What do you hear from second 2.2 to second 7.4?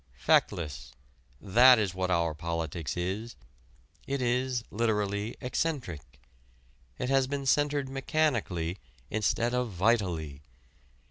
politics is. It is literally eccentric: it has